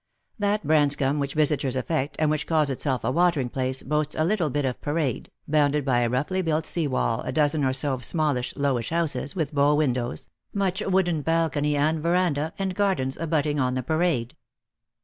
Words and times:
That 0.39 0.65
Branscomb 0.65 1.19
which 1.19 1.35
visitors 1.35 1.75
affect, 1.75 2.15
and 2.17 2.31
which 2.31 2.47
calls 2.47 2.71
itself 2.71 3.03
a 3.03 3.11
watering 3.11 3.49
place, 3.49 3.83
boasts 3.83 4.15
a 4.17 4.23
little 4.25 4.49
bit 4.49 4.65
of 4.65 4.81
Parade, 4.81 5.29
bounded 5.47 5.85
by 5.85 5.99
a 5.99 6.09
roughly 6.09 6.41
built 6.41 6.65
sea 6.65 6.87
wall, 6.87 7.21
a 7.21 7.31
dozen 7.31 7.63
or 7.63 7.71
so 7.71 7.93
of 7.93 8.03
smallish, 8.03 8.51
lowish 8.55 8.89
houses, 8.89 9.35
with 9.35 9.53
bow 9.53 9.75
windows, 9.75 10.27
much 10.55 10.81
wooden 10.81 11.21
balcony 11.21 11.75
and 11.77 12.01
verandah, 12.01 12.51
and 12.57 12.73
gardens 12.73 13.15
abutting 13.15 13.59
on 13.59 13.75
the 13.75 13.83
Parade. 13.83 14.35